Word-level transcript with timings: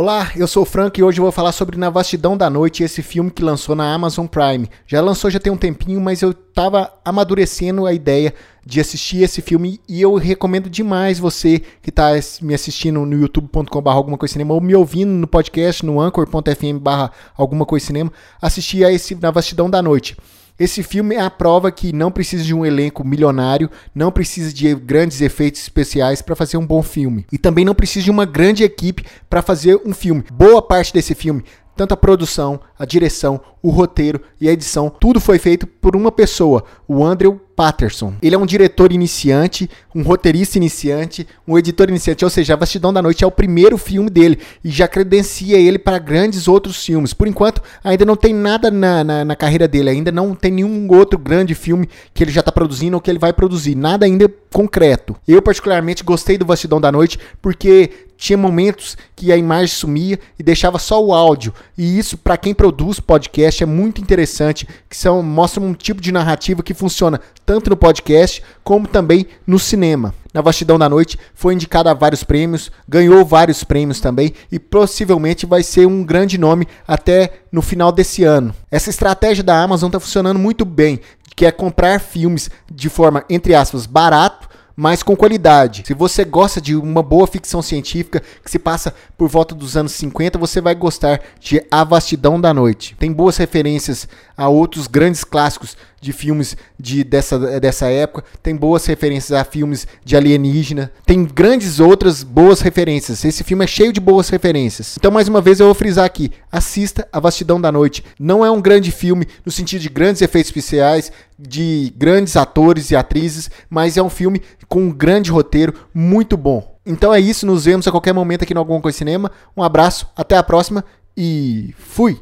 Olá, 0.00 0.30
eu 0.36 0.46
sou 0.46 0.62
o 0.62 0.64
Frank 0.64 1.00
e 1.00 1.02
hoje 1.02 1.20
vou 1.20 1.32
falar 1.32 1.50
sobre 1.50 1.76
Na 1.76 1.90
Vastidão 1.90 2.36
da 2.36 2.48
Noite, 2.48 2.84
esse 2.84 3.02
filme 3.02 3.32
que 3.32 3.42
lançou 3.42 3.74
na 3.74 3.92
Amazon 3.92 4.26
Prime. 4.28 4.70
Já 4.86 5.00
lançou 5.00 5.28
já 5.28 5.40
tem 5.40 5.52
um 5.52 5.56
tempinho, 5.56 6.00
mas 6.00 6.22
eu 6.22 6.32
tava 6.32 6.92
amadurecendo 7.04 7.84
a 7.84 7.92
ideia 7.92 8.32
de 8.64 8.80
assistir 8.80 9.24
esse 9.24 9.42
filme 9.42 9.80
e 9.88 10.00
eu 10.00 10.14
recomendo 10.14 10.70
demais 10.70 11.18
você 11.18 11.58
que 11.82 11.90
está 11.90 12.10
me 12.40 12.54
assistindo 12.54 13.04
no 13.04 13.16
youtube.com.br 13.22 13.90
alguma 13.90 14.16
coisa 14.16 14.34
cinema 14.34 14.54
ou 14.54 14.60
me 14.60 14.72
ouvindo 14.72 15.10
no 15.10 15.26
podcast 15.26 15.84
no 15.84 16.00
anchor.fm 16.00 16.78
barra 16.80 17.10
alguma 17.36 17.66
coisa 17.66 17.84
cinema, 17.84 18.12
assistir 18.40 18.84
a 18.84 18.92
esse 18.92 19.16
Na 19.16 19.32
Vastidão 19.32 19.68
da 19.68 19.82
Noite. 19.82 20.16
Esse 20.58 20.82
filme 20.82 21.14
é 21.14 21.20
a 21.20 21.30
prova 21.30 21.70
que 21.70 21.92
não 21.92 22.10
precisa 22.10 22.42
de 22.42 22.52
um 22.52 22.66
elenco 22.66 23.06
milionário, 23.06 23.70
não 23.94 24.10
precisa 24.10 24.52
de 24.52 24.74
grandes 24.74 25.20
efeitos 25.20 25.60
especiais 25.60 26.20
para 26.20 26.34
fazer 26.34 26.56
um 26.56 26.66
bom 26.66 26.82
filme. 26.82 27.24
E 27.30 27.38
também 27.38 27.64
não 27.64 27.76
precisa 27.76 28.04
de 28.04 28.10
uma 28.10 28.24
grande 28.24 28.64
equipe 28.64 29.04
para 29.30 29.40
fazer 29.40 29.80
um 29.86 29.94
filme. 29.94 30.24
Boa 30.32 30.60
parte 30.60 30.92
desse 30.92 31.14
filme 31.14 31.44
tanto 31.78 31.94
a 31.94 31.96
produção, 31.96 32.60
a 32.76 32.84
direção, 32.84 33.40
o 33.62 33.70
roteiro 33.70 34.20
e 34.40 34.48
a 34.48 34.52
edição, 34.52 34.90
tudo 34.90 35.20
foi 35.20 35.38
feito 35.38 35.64
por 35.88 35.96
uma 35.96 36.12
pessoa, 36.12 36.64
o 36.86 37.02
Andrew 37.02 37.40
Patterson. 37.56 38.12
Ele 38.20 38.34
é 38.34 38.38
um 38.38 38.44
diretor 38.44 38.92
iniciante, 38.92 39.70
um 39.94 40.02
roteirista 40.02 40.58
iniciante, 40.58 41.26
um 41.46 41.56
editor 41.58 41.88
iniciante, 41.88 42.24
ou 42.24 42.30
seja, 42.30 42.52
A 42.52 42.56
Vastidão 42.56 42.92
da 42.92 43.00
Noite 43.00 43.24
é 43.24 43.26
o 43.26 43.30
primeiro 43.30 43.78
filme 43.78 44.10
dele 44.10 44.38
e 44.62 44.70
já 44.70 44.86
credencia 44.86 45.56
ele 45.56 45.78
para 45.78 45.98
grandes 45.98 46.46
outros 46.46 46.84
filmes. 46.84 47.14
Por 47.14 47.26
enquanto, 47.26 47.62
ainda 47.82 48.04
não 48.04 48.16
tem 48.16 48.34
nada 48.34 48.70
na, 48.70 49.02
na, 49.02 49.24
na, 49.24 49.34
carreira 49.34 49.66
dele, 49.66 49.88
ainda 49.88 50.12
não 50.12 50.34
tem 50.34 50.52
nenhum 50.52 50.86
outro 50.94 51.18
grande 51.18 51.54
filme 51.54 51.88
que 52.12 52.22
ele 52.22 52.30
já 52.30 52.40
está 52.40 52.52
produzindo 52.52 52.94
ou 52.94 53.00
que 53.00 53.10
ele 53.10 53.18
vai 53.18 53.32
produzir, 53.32 53.74
nada 53.74 54.04
ainda 54.04 54.30
concreto. 54.52 55.16
Eu, 55.26 55.40
particularmente, 55.40 56.04
gostei 56.04 56.36
do 56.36 56.46
Vastidão 56.46 56.80
da 56.80 56.92
Noite 56.92 57.18
porque 57.40 57.90
tinha 58.18 58.36
momentos 58.36 58.96
que 59.14 59.32
a 59.32 59.36
imagem 59.36 59.68
sumia 59.68 60.18
e 60.38 60.42
deixava 60.42 60.78
só 60.78 61.02
o 61.02 61.14
áudio. 61.14 61.54
E 61.76 61.98
isso, 61.98 62.18
para 62.18 62.36
quem 62.36 62.52
produz 62.52 62.98
podcast, 62.98 63.62
é 63.62 63.66
muito 63.66 64.00
interessante, 64.00 64.66
que 64.88 64.96
são 64.96 65.22
mostra 65.22 65.62
um 65.62 65.72
tipo 65.78 66.00
de 66.00 66.12
narrativa 66.12 66.62
que 66.62 66.74
funciona 66.74 67.20
tanto 67.46 67.70
no 67.70 67.76
podcast 67.76 68.42
como 68.62 68.86
também 68.86 69.26
no 69.46 69.58
cinema. 69.58 70.14
Na 70.34 70.42
Vastidão 70.42 70.78
da 70.78 70.88
Noite 70.88 71.18
foi 71.34 71.54
indicado 71.54 71.88
a 71.88 71.94
vários 71.94 72.22
prêmios, 72.22 72.70
ganhou 72.86 73.24
vários 73.24 73.64
prêmios 73.64 74.00
também 74.00 74.34
e 74.52 74.58
possivelmente 74.58 75.46
vai 75.46 75.62
ser 75.62 75.86
um 75.86 76.04
grande 76.04 76.36
nome 76.36 76.68
até 76.86 77.40
no 77.50 77.62
final 77.62 77.90
desse 77.90 78.24
ano. 78.24 78.54
Essa 78.70 78.90
estratégia 78.90 79.42
da 79.42 79.62
Amazon 79.62 79.88
está 79.88 79.98
funcionando 79.98 80.38
muito 80.38 80.64
bem, 80.64 81.00
que 81.34 81.46
é 81.46 81.52
comprar 81.52 82.00
filmes 82.00 82.50
de 82.70 82.88
forma, 82.88 83.24
entre 83.30 83.54
aspas, 83.54 83.86
barato 83.86 84.47
mas 84.80 85.02
com 85.02 85.16
qualidade. 85.16 85.82
Se 85.84 85.92
você 85.92 86.24
gosta 86.24 86.60
de 86.60 86.76
uma 86.76 87.02
boa 87.02 87.26
ficção 87.26 87.60
científica 87.60 88.22
que 88.44 88.48
se 88.48 88.60
passa 88.60 88.94
por 89.16 89.28
volta 89.28 89.52
dos 89.52 89.76
anos 89.76 89.90
50, 89.90 90.38
você 90.38 90.60
vai 90.60 90.72
gostar 90.72 91.20
de 91.40 91.60
A 91.68 91.82
Vastidão 91.82 92.40
da 92.40 92.54
Noite. 92.54 92.94
Tem 92.96 93.12
boas 93.12 93.36
referências 93.38 94.06
a 94.36 94.48
outros 94.48 94.86
grandes 94.86 95.24
clássicos 95.24 95.76
de 96.00 96.12
filmes 96.12 96.56
de, 96.78 97.02
dessa, 97.04 97.60
dessa 97.60 97.86
época, 97.86 98.24
tem 98.42 98.54
boas 98.54 98.86
referências 98.86 99.32
a 99.32 99.44
filmes 99.44 99.86
de 100.04 100.16
alienígena, 100.16 100.92
tem 101.04 101.24
grandes 101.24 101.80
outras 101.80 102.22
boas 102.22 102.60
referências. 102.60 103.24
Esse 103.24 103.44
filme 103.44 103.64
é 103.64 103.68
cheio 103.68 103.92
de 103.92 104.00
boas 104.00 104.28
referências. 104.28 104.96
Então, 104.96 105.10
mais 105.10 105.28
uma 105.28 105.40
vez, 105.40 105.60
eu 105.60 105.66
vou 105.66 105.74
frisar 105.74 106.04
aqui: 106.04 106.30
assista 106.50 107.06
A 107.12 107.20
Vastidão 107.20 107.60
da 107.60 107.72
Noite. 107.72 108.04
Não 108.18 108.44
é 108.44 108.50
um 108.50 108.60
grande 108.60 108.90
filme 108.90 109.26
no 109.44 109.52
sentido 109.52 109.80
de 109.80 109.88
grandes 109.88 110.22
efeitos 110.22 110.50
especiais, 110.50 111.12
de 111.38 111.92
grandes 111.96 112.36
atores 112.36 112.90
e 112.90 112.96
atrizes, 112.96 113.50
mas 113.68 113.96
é 113.96 114.02
um 114.02 114.10
filme 114.10 114.42
com 114.68 114.80
um 114.80 114.90
grande 114.90 115.30
roteiro 115.30 115.74
muito 115.94 116.36
bom. 116.36 116.76
Então 116.84 117.12
é 117.12 117.20
isso, 117.20 117.44
nos 117.44 117.66
vemos 117.66 117.86
a 117.86 117.90
qualquer 117.90 118.14
momento 118.14 118.42
aqui 118.42 118.54
no 118.54 118.60
Alguma 118.60 118.80
Coisa 118.80 118.96
Cinema. 118.96 119.30
Um 119.56 119.62
abraço, 119.62 120.08
até 120.16 120.36
a 120.36 120.42
próxima 120.42 120.84
e 121.16 121.74
fui! 121.76 122.20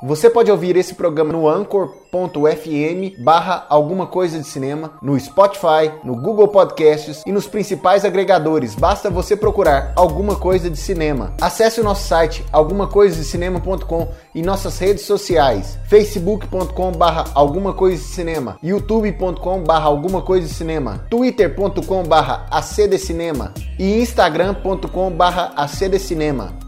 Você 0.00 0.30
pode 0.30 0.48
ouvir 0.48 0.76
esse 0.76 0.94
programa 0.94 1.32
no 1.32 1.48
anchor.fm 1.48 3.20
barra 3.20 3.66
alguma 3.68 4.06
coisa 4.06 4.38
de 4.38 4.46
cinema, 4.46 4.92
no 5.02 5.18
Spotify, 5.18 5.90
no 6.04 6.14
Google 6.14 6.46
Podcasts 6.46 7.24
e 7.26 7.32
nos 7.32 7.48
principais 7.48 8.04
agregadores. 8.04 8.76
Basta 8.76 9.10
você 9.10 9.36
procurar 9.36 9.92
alguma 9.96 10.36
coisa 10.36 10.70
de 10.70 10.76
cinema. 10.76 11.34
Acesse 11.40 11.80
o 11.80 11.84
nosso 11.84 12.06
site 12.06 12.44
algumacoisadecinema.com 12.52 14.08
e 14.36 14.40
nossas 14.40 14.78
redes 14.78 15.04
sociais 15.04 15.76
facebook.com 15.88 16.92
barra 16.92 17.24
alguma 17.34 17.72
coisa 17.72 17.96
de 17.96 18.08
cinema, 18.08 18.56
youtube.com 18.62 19.64
barra 19.64 19.86
alguma 19.86 20.22
coisa 20.22 20.46
de 20.46 20.54
cinema, 20.54 21.06
twitter.com 21.10 22.04
barra 22.04 22.46
acdcinema 22.50 23.52
e 23.76 24.00
instagram.com 24.00 25.10
barra 25.10 25.52
acdcinema. 25.56 26.67